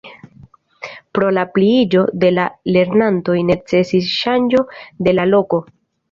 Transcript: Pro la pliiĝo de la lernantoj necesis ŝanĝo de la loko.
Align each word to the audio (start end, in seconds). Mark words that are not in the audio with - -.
Pro 1.17 1.27
la 1.37 1.41
pliiĝo 1.57 1.99
de 2.23 2.31
la 2.37 2.45
lernantoj 2.77 3.35
necesis 3.51 4.09
ŝanĝo 4.23 4.63
de 5.09 5.15
la 5.19 5.27
loko. 5.33 5.61